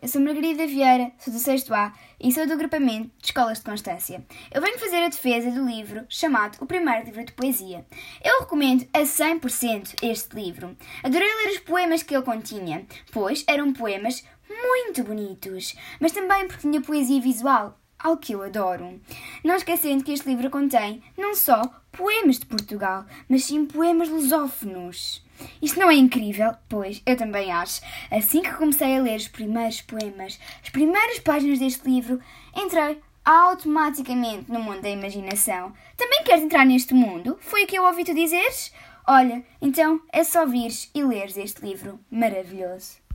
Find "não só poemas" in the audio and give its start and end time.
21.16-22.38